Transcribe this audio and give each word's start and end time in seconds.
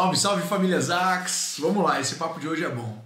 Salve, 0.00 0.16
salve 0.16 0.48
família 0.48 0.80
Zax! 0.80 1.56
Vamos 1.58 1.84
lá, 1.84 2.00
esse 2.00 2.14
papo 2.14 2.40
de 2.40 2.48
hoje 2.48 2.64
é 2.64 2.70
bom. 2.70 3.04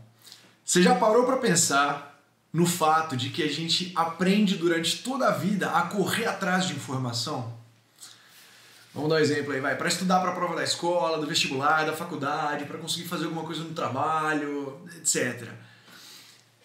Você 0.64 0.80
já 0.80 0.95
parou 0.95 1.25
para 1.25 1.39
pensar 1.39 2.23
no 2.53 2.64
fato 2.64 3.17
de 3.17 3.30
que 3.30 3.43
a 3.43 3.53
gente 3.53 3.91
aprende 3.96 4.55
durante 4.57 5.03
toda 5.03 5.27
a 5.27 5.32
vida 5.32 5.71
a 5.71 5.82
correr 5.89 6.27
atrás 6.27 6.68
de 6.68 6.75
informação? 6.75 7.53
Vamos 8.95 9.11
dar 9.11 9.17
um 9.17 9.18
exemplo 9.18 9.53
aí, 9.53 9.61
vai. 9.61 9.77
Para 9.77 9.89
estudar 9.89 10.21
para 10.21 10.30
a 10.30 10.35
prova 10.36 10.54
da 10.54 10.62
escola, 10.62 11.18
do 11.18 11.27
vestibular, 11.27 11.85
da 11.85 11.93
faculdade, 11.93 12.64
para 12.64 12.79
conseguir 12.79 13.08
fazer 13.08 13.25
alguma 13.25 13.43
coisa 13.43 13.64
no 13.64 13.75
trabalho, 13.75 14.81
etc. 14.96 15.49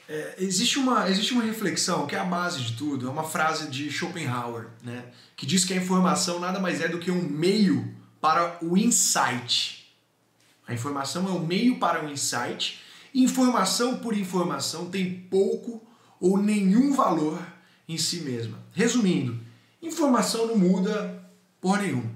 É, 0.08 0.36
existe, 0.38 0.78
uma, 0.78 1.10
existe 1.10 1.34
uma 1.34 1.42
reflexão 1.42 2.06
que 2.06 2.16
é 2.16 2.20
a 2.20 2.24
base 2.24 2.62
de 2.62 2.74
tudo, 2.74 3.08
é 3.08 3.10
uma 3.10 3.24
frase 3.24 3.68
de 3.72 3.90
Schopenhauer, 3.90 4.68
né? 4.84 5.06
Que 5.36 5.48
diz 5.48 5.66
que 5.66 5.74
a 5.74 5.78
informação 5.78 6.40
nada 6.40 6.60
mais 6.60 6.82
é 6.82 6.88
do 6.88 7.00
que 7.00 7.10
um 7.10 7.20
meio 7.20 7.96
para 8.22 8.60
o 8.62 8.78
insight. 8.78 9.79
A 10.70 10.74
informação 10.76 11.28
é 11.28 11.32
o 11.32 11.40
meio 11.40 11.80
para 11.80 12.06
o 12.06 12.10
insight. 12.12 12.80
Informação 13.14 13.98
por 13.98 14.16
informação 14.16 14.88
tem 14.88 15.12
pouco 15.12 15.84
ou 16.22 16.38
nenhum 16.38 16.94
valor 16.94 17.42
em 17.88 17.98
si 17.98 18.18
mesma. 18.18 18.60
Resumindo, 18.72 19.40
informação 19.82 20.46
não 20.46 20.56
muda 20.56 21.28
por 21.60 21.80
nenhum. 21.80 22.08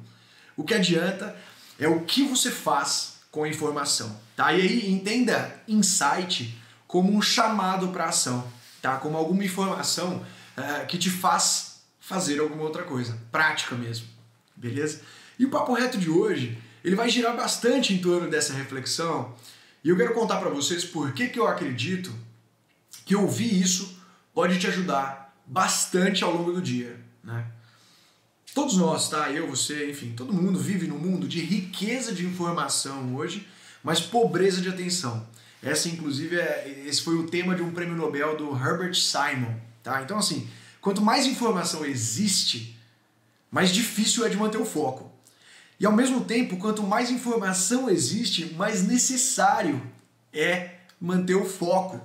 O 0.55 0.63
que 0.63 0.75
adianta 0.75 1.35
é 1.79 1.87
o 1.87 2.01
que 2.01 2.21
você 2.25 2.51
faz 2.51 3.15
com 3.31 3.43
a 3.43 3.49
informação, 3.49 4.15
tá? 4.35 4.53
E 4.53 4.61
aí 4.61 4.91
entenda 4.91 5.59
insight 5.67 6.55
como 6.85 7.11
um 7.11 7.23
chamado 7.23 7.87
para 7.87 8.05
ação, 8.05 8.47
tá? 8.83 8.97
Como 8.97 9.17
alguma 9.17 9.43
informação 9.43 10.23
uh, 10.55 10.85
que 10.85 10.99
te 10.99 11.09
faz 11.09 11.81
fazer 11.99 12.39
alguma 12.39 12.61
outra 12.61 12.83
coisa, 12.83 13.17
prática 13.31 13.73
mesmo, 13.73 14.05
beleza? 14.55 15.01
E 15.39 15.45
o 15.45 15.49
papo 15.49 15.73
reto 15.73 15.97
de 15.97 16.11
hoje 16.11 16.61
ele 16.83 16.95
vai 16.95 17.09
girar 17.09 17.35
bastante 17.35 17.93
em 17.93 17.99
torno 17.99 18.29
dessa 18.29 18.53
reflexão 18.53 19.33
e 19.83 19.89
eu 19.89 19.97
quero 19.97 20.13
contar 20.13 20.37
para 20.37 20.49
vocês 20.49 20.85
por 20.85 21.11
que, 21.13 21.27
que 21.27 21.39
eu 21.39 21.47
acredito 21.47 22.13
que 23.05 23.15
ouvir 23.15 23.61
isso 23.61 23.99
pode 24.33 24.57
te 24.57 24.67
ajudar 24.67 25.35
bastante 25.45 26.23
ao 26.23 26.33
longo 26.33 26.53
do 26.53 26.61
dia, 26.61 26.99
né? 27.23 27.45
Todos 28.53 28.77
nós, 28.77 29.09
tá? 29.09 29.31
Eu, 29.31 29.47
você, 29.47 29.89
enfim, 29.89 30.13
todo 30.15 30.31
mundo 30.31 30.59
vive 30.59 30.87
num 30.87 30.99
mundo 30.99 31.27
de 31.27 31.41
riqueza 31.41 32.13
de 32.13 32.23
informação 32.23 33.15
hoje, 33.15 33.47
mas 33.83 33.99
pobreza 33.99 34.61
de 34.61 34.69
atenção. 34.69 35.27
Essa, 35.61 35.89
inclusive, 35.89 36.35
é, 36.37 36.83
esse 36.85 37.01
foi 37.01 37.15
o 37.15 37.27
tema 37.27 37.55
de 37.55 37.63
um 37.63 37.71
prêmio 37.71 37.95
Nobel 37.95 38.37
do 38.37 38.55
Herbert 38.55 38.93
Simon, 38.93 39.55
tá? 39.81 40.03
Então, 40.03 40.17
assim, 40.17 40.47
quanto 40.79 41.01
mais 41.01 41.25
informação 41.25 41.83
existe, 41.83 42.77
mais 43.49 43.73
difícil 43.73 44.25
é 44.25 44.29
de 44.29 44.37
manter 44.37 44.59
o 44.59 44.65
foco. 44.65 45.11
E 45.79 45.85
ao 45.85 45.91
mesmo 45.91 46.25
tempo, 46.25 46.57
quanto 46.57 46.83
mais 46.83 47.09
informação 47.09 47.89
existe, 47.89 48.53
mais 48.53 48.87
necessário 48.87 49.81
é 50.31 50.75
manter 50.99 51.35
o 51.35 51.45
foco. 51.45 51.99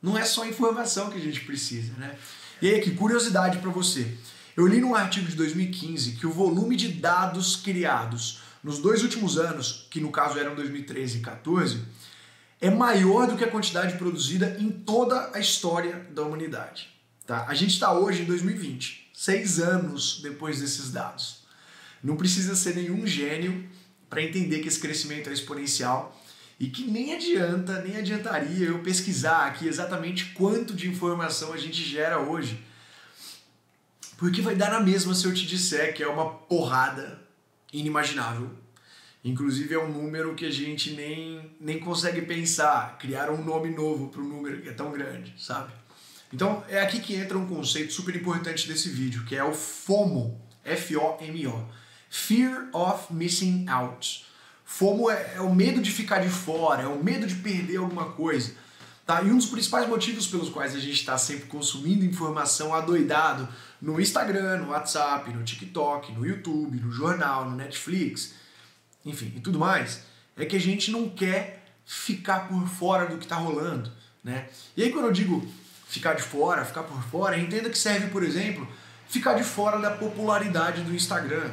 Não 0.00 0.16
é 0.16 0.24
só 0.24 0.46
informação 0.46 1.10
que 1.10 1.18
a 1.18 1.22
gente 1.22 1.40
precisa, 1.40 1.92
né? 1.94 2.16
E 2.62 2.68
aí, 2.70 2.80
que 2.80 2.92
curiosidade 2.92 3.58
para 3.58 3.70
você. 3.70 4.16
Eu 4.56 4.66
li 4.66 4.80
num 4.80 4.94
artigo 4.94 5.26
de 5.26 5.34
2015 5.34 6.12
que 6.12 6.26
o 6.26 6.30
volume 6.30 6.76
de 6.76 6.88
dados 6.88 7.56
criados 7.56 8.40
nos 8.62 8.78
dois 8.78 9.02
últimos 9.02 9.36
anos, 9.36 9.86
que 9.90 10.00
no 10.00 10.10
caso 10.10 10.38
eram 10.38 10.54
2013 10.54 11.18
e 11.18 11.20
2014, 11.20 11.82
é 12.60 12.70
maior 12.70 13.26
do 13.26 13.36
que 13.36 13.44
a 13.44 13.50
quantidade 13.50 13.98
produzida 13.98 14.56
em 14.58 14.70
toda 14.70 15.30
a 15.34 15.38
história 15.38 16.06
da 16.14 16.22
humanidade. 16.22 16.88
Tá? 17.26 17.44
A 17.46 17.54
gente 17.54 17.72
está 17.72 17.92
hoje 17.92 18.22
em 18.22 18.24
2020, 18.24 19.10
seis 19.12 19.58
anos 19.58 20.20
depois 20.22 20.60
desses 20.60 20.90
dados. 20.90 21.43
Não 22.04 22.16
precisa 22.16 22.54
ser 22.54 22.76
nenhum 22.76 23.06
gênio 23.06 23.66
para 24.10 24.22
entender 24.22 24.58
que 24.58 24.68
esse 24.68 24.78
crescimento 24.78 25.30
é 25.30 25.32
exponencial 25.32 26.14
e 26.60 26.68
que 26.68 26.84
nem 26.84 27.14
adianta, 27.14 27.80
nem 27.80 27.96
adiantaria 27.96 28.66
eu 28.66 28.80
pesquisar 28.80 29.46
aqui 29.46 29.66
exatamente 29.66 30.26
quanto 30.26 30.74
de 30.74 30.86
informação 30.86 31.54
a 31.54 31.56
gente 31.56 31.82
gera 31.82 32.20
hoje. 32.20 32.62
Porque 34.18 34.42
vai 34.42 34.54
dar 34.54 34.70
na 34.70 34.80
mesma 34.80 35.14
se 35.14 35.24
eu 35.24 35.32
te 35.32 35.46
disser 35.46 35.94
que 35.94 36.02
é 36.02 36.06
uma 36.06 36.30
porrada 36.30 37.22
inimaginável. 37.72 38.50
Inclusive 39.24 39.74
é 39.74 39.78
um 39.78 39.90
número 39.90 40.34
que 40.34 40.44
a 40.44 40.50
gente 40.50 40.92
nem, 40.92 41.56
nem 41.58 41.80
consegue 41.80 42.20
pensar, 42.20 42.98
criar 42.98 43.30
um 43.30 43.42
nome 43.42 43.70
novo 43.70 44.08
para 44.08 44.20
um 44.20 44.28
número 44.28 44.60
que 44.60 44.68
é 44.68 44.72
tão 44.72 44.92
grande, 44.92 45.34
sabe? 45.38 45.72
Então 46.30 46.62
é 46.68 46.82
aqui 46.82 47.00
que 47.00 47.14
entra 47.14 47.38
um 47.38 47.46
conceito 47.46 47.94
super 47.94 48.14
importante 48.14 48.68
desse 48.68 48.90
vídeo, 48.90 49.24
que 49.24 49.34
é 49.34 49.42
o 49.42 49.54
FOMO, 49.54 50.38
F-O-M-O 50.62 51.83
Fear 52.14 52.68
of 52.72 53.12
Missing 53.12 53.66
Out. 53.68 54.24
FOMO 54.64 55.10
é, 55.10 55.34
é, 55.34 55.40
o 55.40 55.52
medo 55.52 55.82
de 55.82 55.90
ficar 55.90 56.20
de 56.20 56.28
fora, 56.28 56.82
é 56.82 56.86
o 56.86 57.02
medo 57.02 57.26
de 57.26 57.34
perder 57.34 57.78
alguma 57.78 58.12
coisa. 58.12 58.54
Tá? 59.04 59.20
E 59.20 59.32
um 59.32 59.36
dos 59.36 59.46
principais 59.46 59.88
motivos 59.88 60.28
pelos 60.28 60.48
quais 60.48 60.76
a 60.76 60.78
gente 60.78 60.94
está 60.94 61.18
sempre 61.18 61.46
consumindo 61.46 62.04
informação 62.04 62.72
adoidado 62.72 63.48
no 63.82 64.00
Instagram, 64.00 64.58
no 64.58 64.70
WhatsApp, 64.70 65.28
no 65.32 65.42
TikTok, 65.42 66.12
no 66.12 66.24
YouTube, 66.24 66.78
no 66.78 66.92
jornal, 66.92 67.50
no 67.50 67.56
Netflix, 67.56 68.34
enfim, 69.04 69.32
e 69.36 69.40
tudo 69.40 69.58
mais, 69.58 70.04
é 70.36 70.46
que 70.46 70.54
a 70.54 70.60
gente 70.60 70.92
não 70.92 71.08
quer 71.10 71.66
ficar 71.84 72.46
por 72.46 72.64
fora 72.68 73.06
do 73.06 73.18
que 73.18 73.24
está 73.24 73.36
rolando. 73.36 73.90
Né? 74.22 74.48
E 74.76 74.84
aí 74.84 74.92
quando 74.92 75.06
eu 75.06 75.12
digo 75.12 75.44
ficar 75.88 76.14
de 76.14 76.22
fora, 76.22 76.64
ficar 76.64 76.84
por 76.84 77.02
fora, 77.02 77.36
entenda 77.36 77.68
que 77.68 77.76
serve, 77.76 78.06
por 78.06 78.22
exemplo, 78.22 78.66
ficar 79.08 79.34
de 79.34 79.42
fora 79.42 79.80
da 79.80 79.90
popularidade 79.90 80.80
do 80.82 80.94
Instagram 80.94 81.50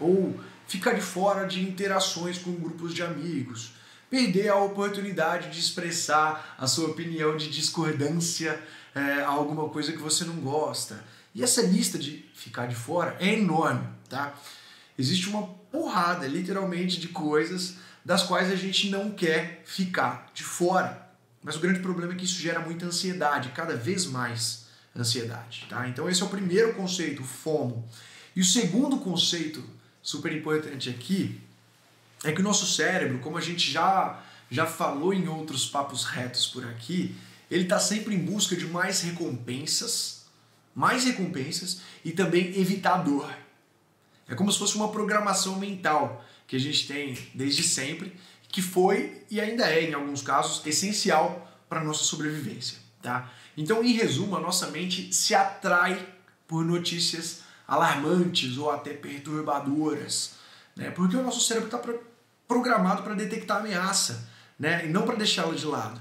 ou 0.00 0.38
ficar 0.66 0.94
de 0.94 1.00
fora 1.00 1.46
de 1.46 1.62
interações 1.62 2.38
com 2.38 2.52
grupos 2.52 2.94
de 2.94 3.02
amigos, 3.02 3.74
perder 4.08 4.48
a 4.48 4.56
oportunidade 4.56 5.50
de 5.50 5.60
expressar 5.60 6.56
a 6.58 6.66
sua 6.66 6.88
opinião 6.88 7.36
de 7.36 7.48
discordância 7.48 8.60
é, 8.94 9.22
a 9.22 9.28
alguma 9.28 9.68
coisa 9.68 9.92
que 9.92 9.98
você 9.98 10.24
não 10.24 10.36
gosta. 10.36 11.04
E 11.34 11.44
essa 11.44 11.62
lista 11.62 11.98
de 11.98 12.24
ficar 12.34 12.66
de 12.66 12.74
fora 12.74 13.16
é 13.20 13.34
enorme, 13.34 13.86
tá? 14.08 14.34
Existe 14.98 15.28
uma 15.28 15.46
porrada, 15.70 16.26
literalmente, 16.26 16.98
de 16.98 17.08
coisas 17.08 17.76
das 18.04 18.22
quais 18.22 18.50
a 18.50 18.56
gente 18.56 18.90
não 18.90 19.10
quer 19.10 19.62
ficar 19.64 20.30
de 20.34 20.42
fora. 20.42 21.08
Mas 21.42 21.56
o 21.56 21.60
grande 21.60 21.80
problema 21.80 22.12
é 22.12 22.16
que 22.16 22.24
isso 22.24 22.40
gera 22.40 22.60
muita 22.60 22.86
ansiedade, 22.86 23.50
cada 23.50 23.76
vez 23.76 24.06
mais 24.06 24.66
ansiedade, 24.96 25.66
tá? 25.68 25.88
Então 25.88 26.08
esse 26.08 26.20
é 26.20 26.24
o 26.24 26.28
primeiro 26.28 26.74
conceito, 26.74 27.22
o 27.22 27.24
FOMO. 27.24 27.88
E 28.34 28.40
o 28.40 28.44
segundo 28.44 28.98
conceito 28.98 29.62
super 30.02 30.32
importante 30.32 30.88
aqui 30.88 31.40
é 32.24 32.32
que 32.32 32.40
o 32.40 32.44
nosso 32.44 32.66
cérebro, 32.66 33.18
como 33.18 33.38
a 33.38 33.40
gente 33.40 33.70
já, 33.70 34.22
já 34.50 34.66
falou 34.66 35.12
em 35.14 35.28
outros 35.28 35.66
papos 35.66 36.04
retos 36.04 36.46
por 36.46 36.66
aqui, 36.66 37.14
ele 37.50 37.64
está 37.64 37.78
sempre 37.78 38.14
em 38.14 38.18
busca 38.18 38.54
de 38.54 38.66
mais 38.66 39.00
recompensas, 39.00 40.26
mais 40.74 41.04
recompensas 41.04 41.80
e 42.04 42.12
também 42.12 42.58
evitar 42.58 42.98
dor. 42.98 43.32
É 44.28 44.34
como 44.34 44.52
se 44.52 44.58
fosse 44.58 44.76
uma 44.76 44.92
programação 44.92 45.58
mental 45.58 46.24
que 46.46 46.56
a 46.56 46.60
gente 46.60 46.86
tem 46.86 47.16
desde 47.34 47.62
sempre, 47.62 48.14
que 48.48 48.62
foi 48.62 49.22
e 49.30 49.40
ainda 49.40 49.66
é, 49.66 49.88
em 49.88 49.94
alguns 49.94 50.22
casos, 50.22 50.64
essencial 50.66 51.48
para 51.68 51.80
a 51.80 51.84
nossa 51.84 52.04
sobrevivência. 52.04 52.78
Tá? 53.02 53.32
Então, 53.56 53.82
em 53.82 53.92
resumo, 53.92 54.36
a 54.36 54.40
nossa 54.40 54.68
mente 54.68 55.12
se 55.12 55.34
atrai 55.34 56.06
por 56.46 56.64
notícias 56.64 57.42
alarmantes 57.70 58.58
ou 58.58 58.68
até 58.68 58.92
perturbadoras, 58.92 60.32
né? 60.74 60.90
porque 60.90 61.16
o 61.16 61.22
nosso 61.22 61.40
cérebro 61.40 61.68
está 61.68 61.80
programado 62.48 63.04
para 63.04 63.14
detectar 63.14 63.58
ameaça 63.58 64.28
né? 64.58 64.86
e 64.86 64.88
não 64.88 65.02
para 65.02 65.14
deixá-la 65.14 65.54
de 65.54 65.64
lado. 65.64 66.00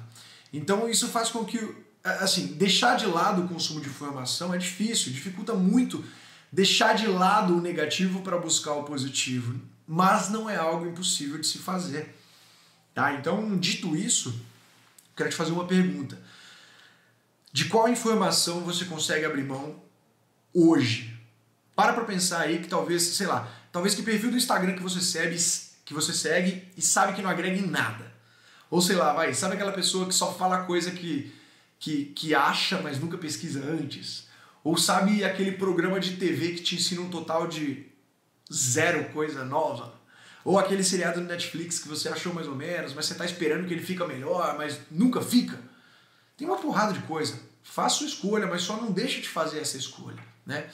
Então 0.52 0.90
isso 0.90 1.08
faz 1.10 1.30
com 1.30 1.46
que, 1.46 1.60
assim, 2.04 2.48
deixar 2.54 2.98
de 2.98 3.06
lado 3.06 3.44
o 3.44 3.48
consumo 3.48 3.80
de 3.80 3.88
informação 3.88 4.52
é 4.52 4.58
difícil, 4.58 5.14
dificulta 5.14 5.54
muito 5.54 6.04
deixar 6.52 6.96
de 6.96 7.06
lado 7.06 7.56
o 7.56 7.62
negativo 7.62 8.22
para 8.22 8.40
buscar 8.40 8.74
o 8.74 8.84
positivo, 8.84 9.62
mas 9.88 10.28
não 10.28 10.50
é 10.50 10.56
algo 10.56 10.88
impossível 10.88 11.40
de 11.40 11.46
se 11.46 11.60
fazer. 11.60 12.16
Tá? 12.96 13.14
Então, 13.14 13.56
dito 13.56 13.96
isso, 13.96 14.42
quero 15.16 15.30
te 15.30 15.36
fazer 15.36 15.52
uma 15.52 15.68
pergunta. 15.68 16.20
De 17.54 17.66
qual 17.66 17.88
informação 17.88 18.62
você 18.62 18.86
consegue 18.86 19.24
abrir 19.24 19.44
mão 19.44 19.80
hoje? 20.52 21.19
Para 21.80 21.94
pra 21.94 22.04
pensar 22.04 22.42
aí 22.42 22.60
que 22.60 22.68
talvez, 22.68 23.02
sei 23.04 23.26
lá, 23.26 23.50
talvez 23.72 23.96
que 23.96 24.04
perfil 24.04 24.32
do 24.32 24.36
Instagram 24.36 24.76
que 24.76 24.84
você 24.84 25.00
segue, 25.00 25.38
que 25.86 25.94
você 25.94 26.12
segue 26.12 26.68
e 26.76 26.82
sabe 26.82 27.14
que 27.14 27.22
não 27.22 27.30
agrega 27.30 27.56
em 27.56 27.68
nada. 27.68 28.12
Ou 28.70 28.82
sei 28.82 28.98
lá, 28.98 29.14
vai, 29.14 29.34
sabe 29.34 29.54
aquela 29.54 29.72
pessoa 29.72 30.06
que 30.06 30.14
só 30.14 30.34
fala 30.34 30.66
coisa 30.66 30.92
que, 30.92 31.34
que, 31.80 32.08
que 32.08 32.36
acha, 32.36 32.82
mas 32.82 33.00
nunca 33.00 33.18
pesquisa 33.18 33.64
antes? 33.64 34.28
Ou 34.62 34.76
sabe 34.76 35.24
aquele 35.24 35.54
programa 35.54 36.02
de 36.02 36.18
TV 36.18 36.52
que 36.52 36.64
te 36.64 36.76
ensina 36.76 37.00
um 37.00 37.10
total 37.10 37.48
de 37.48 37.86
zero 38.52 39.06
coisa 39.14 39.46
nova? 39.46 39.94
Ou 40.44 40.60
aquele 40.60 40.84
seriado 40.84 41.22
do 41.22 41.28
Netflix 41.28 41.80
que 41.80 41.88
você 41.88 42.10
achou 42.10 42.34
mais 42.34 42.50
ou 42.50 42.58
menos, 42.58 42.94
mas 42.94 43.06
você 43.06 43.14
está 43.14 43.24
esperando 43.24 43.66
que 43.66 43.74
ele 43.74 43.86
fica 43.86 44.06
melhor, 44.06 44.58
mas 44.58 44.78
nunca 44.92 45.22
fica? 45.22 45.58
Tem 46.36 46.46
uma 46.46 46.58
porrada 46.58 46.92
de 46.92 47.00
coisa. 47.04 47.40
Faça 47.64 48.00
sua 48.00 48.08
escolha, 48.08 48.48
mas 48.48 48.64
só 48.64 48.76
não 48.76 48.92
deixe 48.92 49.22
de 49.22 49.30
fazer 49.30 49.60
essa 49.60 49.78
escolha, 49.78 50.22
né? 50.46 50.70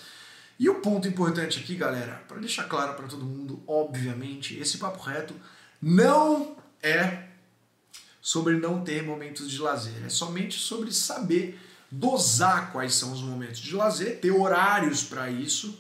E 0.58 0.70
o 0.70 0.76
ponto 0.76 1.08
importante 1.08 1.60
aqui, 1.60 1.76
galera, 1.76 2.24
para 2.28 2.40
deixar 2.40 2.64
claro 2.64 2.94
para 2.94 3.08
todo 3.08 3.26
mundo, 3.26 3.62
obviamente, 3.68 4.58
esse 4.58 4.78
papo 4.78 5.02
reto 5.02 5.34
não 5.82 6.56
é 6.82 7.26
sobre 8.22 8.58
não 8.58 8.82
ter 8.82 9.04
momentos 9.04 9.52
de 9.52 9.60
lazer, 9.60 10.06
é 10.06 10.10
somente 10.10 10.58
sobre 10.58 10.92
saber 10.92 11.60
dosar 11.92 12.72
quais 12.72 12.96
são 12.96 13.12
os 13.12 13.22
momentos 13.22 13.60
de 13.60 13.76
lazer, 13.76 14.20
ter 14.20 14.32
horários 14.32 15.04
para 15.04 15.30
isso, 15.30 15.80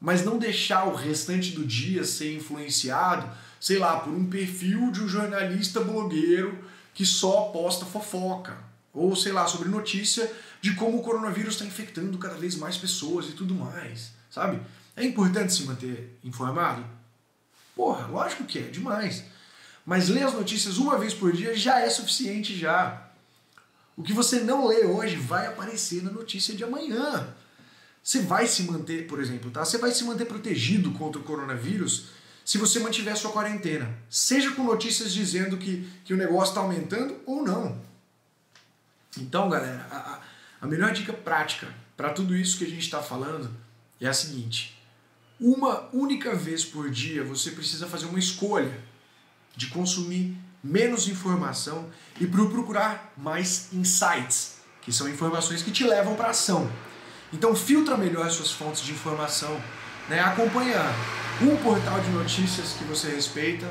mas 0.00 0.24
não 0.24 0.38
deixar 0.38 0.84
o 0.84 0.94
restante 0.94 1.50
do 1.52 1.64
dia 1.64 2.04
ser 2.04 2.36
influenciado, 2.36 3.28
sei 3.60 3.78
lá, 3.78 3.98
por 3.98 4.12
um 4.12 4.28
perfil 4.28 4.92
de 4.92 5.02
um 5.02 5.08
jornalista 5.08 5.80
blogueiro 5.80 6.64
que 6.94 7.04
só 7.04 7.46
posta 7.46 7.84
fofoca, 7.84 8.56
ou 8.92 9.14
sei 9.14 9.32
lá, 9.32 9.46
sobre 9.46 9.68
notícia 9.68 10.30
de 10.60 10.74
como 10.74 10.98
o 10.98 11.02
coronavírus 11.02 11.54
está 11.54 11.64
infectando 11.64 12.18
cada 12.18 12.34
vez 12.34 12.56
mais 12.56 12.76
pessoas 12.76 13.26
e 13.26 13.32
tudo 13.32 13.54
mais, 13.54 14.12
sabe? 14.30 14.60
É 14.96 15.04
importante 15.04 15.52
se 15.52 15.62
manter 15.62 16.18
informado? 16.24 16.84
Porra, 17.76 18.06
lógico 18.08 18.44
que 18.44 18.58
é, 18.58 18.62
demais. 18.62 19.22
Mas 19.86 20.08
ler 20.08 20.24
as 20.24 20.34
notícias 20.34 20.76
uma 20.76 20.98
vez 20.98 21.14
por 21.14 21.32
dia 21.32 21.56
já 21.56 21.80
é 21.80 21.88
suficiente 21.88 22.58
já. 22.58 23.08
O 23.96 24.02
que 24.02 24.12
você 24.12 24.40
não 24.40 24.66
lê 24.66 24.84
hoje 24.84 25.16
vai 25.16 25.46
aparecer 25.46 26.02
na 26.02 26.10
notícia 26.10 26.54
de 26.54 26.64
amanhã. 26.64 27.34
Você 28.02 28.20
vai 28.20 28.46
se 28.46 28.62
manter, 28.64 29.06
por 29.06 29.20
exemplo, 29.20 29.50
tá? 29.50 29.64
Você 29.64 29.78
vai 29.78 29.92
se 29.92 30.04
manter 30.04 30.24
protegido 30.24 30.90
contra 30.92 31.20
o 31.20 31.24
coronavírus 31.24 32.06
se 32.44 32.58
você 32.58 32.78
mantiver 32.78 33.12
a 33.12 33.16
sua 33.16 33.30
quarentena. 33.30 33.94
Seja 34.08 34.50
com 34.52 34.64
notícias 34.64 35.12
dizendo 35.12 35.56
que, 35.56 35.86
que 36.04 36.14
o 36.14 36.16
negócio 36.16 36.52
está 36.52 36.60
aumentando 36.60 37.16
ou 37.26 37.44
não. 37.44 37.80
Então, 39.20 39.48
galera, 39.48 39.86
a, 39.90 40.20
a 40.60 40.66
melhor 40.66 40.92
dica 40.92 41.12
prática 41.12 41.68
para 41.96 42.10
tudo 42.10 42.36
isso 42.36 42.58
que 42.58 42.64
a 42.64 42.68
gente 42.68 42.82
está 42.82 43.02
falando 43.02 43.50
é 44.00 44.06
a 44.06 44.12
seguinte: 44.12 44.80
uma 45.40 45.88
única 45.92 46.34
vez 46.34 46.64
por 46.64 46.90
dia 46.90 47.24
você 47.24 47.50
precisa 47.50 47.86
fazer 47.86 48.06
uma 48.06 48.18
escolha 48.18 48.78
de 49.56 49.66
consumir 49.68 50.36
menos 50.62 51.08
informação 51.08 51.88
e 52.20 52.26
procurar 52.26 53.12
mais 53.16 53.72
insights, 53.72 54.58
que 54.82 54.92
são 54.92 55.08
informações 55.08 55.62
que 55.62 55.70
te 55.70 55.84
levam 55.84 56.14
para 56.16 56.30
ação. 56.30 56.70
Então 57.32 57.54
filtra 57.54 57.96
melhor 57.96 58.26
as 58.26 58.34
suas 58.34 58.50
fontes 58.50 58.82
de 58.82 58.92
informação, 58.92 59.60
né? 60.08 60.20
acompanha 60.20 60.80
um 61.40 61.56
portal 61.56 62.00
de 62.00 62.10
notícias 62.10 62.72
que 62.72 62.84
você 62.84 63.10
respeita. 63.10 63.66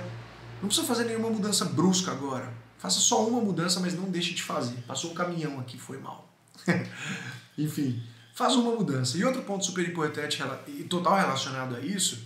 Não 0.62 0.68
precisa 0.68 0.88
fazer 0.88 1.06
nenhuma 1.06 1.30
mudança 1.30 1.66
brusca 1.66 2.12
agora. 2.12 2.52
Faça 2.78 3.00
só 3.00 3.28
uma 3.28 3.42
mudança, 3.42 3.80
mas 3.80 3.94
não 3.94 4.10
deixe 4.10 4.34
de 4.34 4.44
fazer. 4.44 4.78
Passou 4.88 5.12
um 5.12 5.14
caminhão 5.14 5.60
aqui, 5.60 5.78
foi 5.78 5.98
mal. 5.98 6.32
Enfim, 7.58 8.02
faz 8.34 8.56
uma 8.56 8.72
mudança. 8.72 9.18
E 9.18 9.26
outro 9.26 9.42
ponto 9.42 9.66
super 9.66 9.88
importante 9.88 10.42
e 10.68 10.84
total 10.84 11.16
relacionado 11.16 11.76
a 11.76 11.80
isso, 11.80 12.24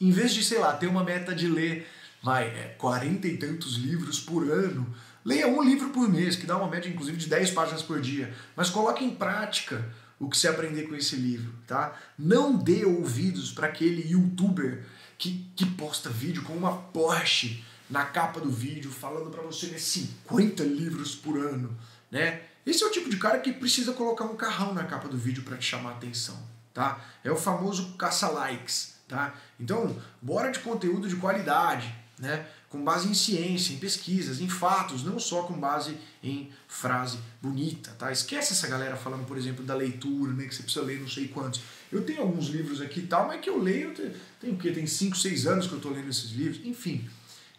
em 0.00 0.10
vez 0.10 0.34
de, 0.34 0.44
sei 0.44 0.58
lá, 0.58 0.74
ter 0.74 0.86
uma 0.86 1.02
meta 1.02 1.34
de 1.34 1.48
ler, 1.48 1.88
vai, 2.22 2.46
é, 2.46 2.74
40 2.78 3.26
e 3.26 3.36
tantos 3.38 3.76
livros 3.76 4.20
por 4.20 4.50
ano, 4.50 4.86
leia 5.24 5.48
um 5.48 5.62
livro 5.62 5.88
por 5.90 6.08
mês, 6.08 6.36
que 6.36 6.46
dá 6.46 6.56
uma 6.56 6.68
média, 6.68 6.90
inclusive, 6.90 7.16
de 7.16 7.28
10 7.28 7.52
páginas 7.52 7.82
por 7.82 8.00
dia. 8.00 8.34
Mas 8.54 8.68
coloque 8.68 9.02
em 9.02 9.14
prática 9.14 9.82
o 10.18 10.28
que 10.28 10.36
você 10.36 10.48
aprender 10.48 10.82
com 10.82 10.94
esse 10.94 11.16
livro, 11.16 11.54
tá? 11.66 11.98
Não 12.18 12.54
dê 12.54 12.84
ouvidos 12.84 13.50
para 13.50 13.66
aquele 13.66 14.12
youtuber 14.12 14.84
que, 15.16 15.46
que 15.56 15.64
posta 15.64 16.10
vídeo 16.10 16.42
com 16.42 16.52
uma 16.52 16.76
Porsche 16.76 17.64
na 17.90 18.04
capa 18.04 18.40
do 18.40 18.50
vídeo, 18.50 18.90
falando 18.90 19.30
para 19.30 19.42
você 19.42 19.66
ler 19.66 19.80
50 19.80 20.62
livros 20.62 21.14
por 21.14 21.36
ano, 21.36 21.76
né? 22.10 22.42
Esse 22.64 22.84
é 22.84 22.86
o 22.86 22.90
tipo 22.90 23.10
de 23.10 23.16
cara 23.16 23.40
que 23.40 23.52
precisa 23.52 23.92
colocar 23.92 24.24
um 24.24 24.36
carrão 24.36 24.72
na 24.72 24.84
capa 24.84 25.08
do 25.08 25.16
vídeo 25.16 25.42
para 25.42 25.56
te 25.56 25.64
chamar 25.64 25.90
a 25.90 25.92
atenção, 25.94 26.38
tá? 26.72 27.04
É 27.24 27.30
o 27.30 27.36
famoso 27.36 27.94
caça-likes, 27.96 28.94
tá? 29.08 29.34
Então, 29.58 30.00
bora 30.22 30.50
de 30.50 30.60
conteúdo 30.60 31.08
de 31.08 31.16
qualidade, 31.16 31.92
né? 32.18 32.46
Com 32.68 32.84
base 32.84 33.08
em 33.08 33.14
ciência, 33.14 33.72
em 33.72 33.78
pesquisas, 33.78 34.40
em 34.40 34.48
fatos, 34.48 35.02
não 35.02 35.18
só 35.18 35.42
com 35.42 35.54
base 35.54 35.96
em 36.22 36.52
frase 36.68 37.18
bonita, 37.42 37.90
tá? 37.98 38.12
Esquece 38.12 38.52
essa 38.52 38.68
galera 38.68 38.94
falando, 38.94 39.26
por 39.26 39.36
exemplo, 39.36 39.64
da 39.64 39.74
leitura, 39.74 40.32
né? 40.32 40.44
Que 40.44 40.54
você 40.54 40.62
precisa 40.62 40.84
ler 40.84 41.00
não 41.00 41.08
sei 41.08 41.26
quantos. 41.26 41.62
Eu 41.90 42.04
tenho 42.04 42.20
alguns 42.20 42.46
livros 42.46 42.80
aqui 42.80 43.00
e 43.00 43.06
tal, 43.06 43.26
mas 43.26 43.40
que 43.40 43.50
eu 43.50 43.60
leio, 43.60 43.92
tem 44.38 44.52
o 44.52 44.56
quê? 44.56 44.70
Tem 44.70 44.86
5, 44.86 45.16
6 45.16 45.46
anos 45.46 45.66
que 45.66 45.72
eu 45.72 45.78
estou 45.78 45.92
lendo 45.92 46.08
esses 46.08 46.30
livros. 46.30 46.64
Enfim, 46.64 47.08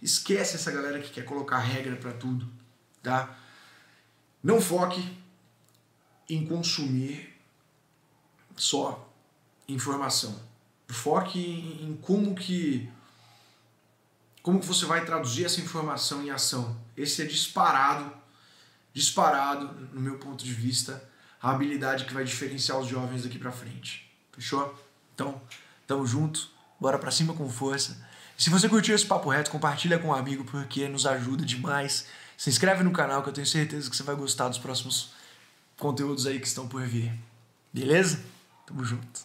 esquece 0.02 0.56
essa 0.56 0.72
galera 0.72 1.00
que 1.00 1.10
quer 1.10 1.24
colocar 1.24 1.60
regra 1.60 1.96
para 1.96 2.12
tudo, 2.12 2.50
tá? 3.04 3.38
Não 4.44 4.60
foque 4.60 5.18
em 6.30 6.46
consumir 6.46 7.38
só 8.56 9.12
informação. 9.68 10.42
Foque 10.88 11.40
em 11.40 11.96
como 12.02 12.36
que 12.36 12.90
como 14.42 14.60
que 14.60 14.66
você 14.66 14.86
vai 14.86 15.06
traduzir 15.06 15.46
essa 15.46 15.62
informação 15.62 16.24
em 16.24 16.32
ação. 16.32 16.76
Esse 16.98 17.22
é 17.22 17.26
disparado, 17.26 18.12
disparado, 18.92 19.68
no 19.94 20.02
meu 20.02 20.18
ponto 20.18 20.44
de 20.44 20.52
vista, 20.52 21.08
a 21.40 21.52
habilidade 21.52 22.06
que 22.06 22.14
vai 22.14 22.24
diferenciar 22.24 22.80
os 22.80 22.88
jovens 22.88 23.24
daqui 23.24 23.38
para 23.38 23.52
frente. 23.52 24.12
Fechou? 24.32 24.76
Então, 25.14 25.40
tamo 25.86 26.08
junto, 26.08 26.50
bora 26.80 26.98
para 26.98 27.12
cima 27.12 27.36
com 27.36 27.48
força. 27.48 28.04
Se 28.42 28.50
você 28.50 28.68
curtiu 28.68 28.96
esse 28.96 29.06
papo 29.06 29.30
reto, 29.30 29.52
compartilha 29.52 30.00
com 30.00 30.08
um 30.08 30.14
amigo 30.16 30.44
porque 30.44 30.88
nos 30.88 31.06
ajuda 31.06 31.46
demais. 31.46 32.08
Se 32.36 32.50
inscreve 32.50 32.84
no 32.84 32.92
canal 32.92 33.22
que 33.22 33.30
eu 33.30 33.34
tenho 33.34 33.46
certeza 33.46 33.88
que 33.88 33.96
você 33.96 34.02
vai 34.02 34.16
gostar 34.16 34.50
dos 34.50 34.58
próximos 34.58 35.12
conteúdos 35.78 36.26
aí 36.26 36.40
que 36.40 36.48
estão 36.48 36.68
por 36.68 36.82
vir. 36.82 37.14
Beleza? 37.72 38.20
Tamo 38.66 38.84
junto. 38.84 39.22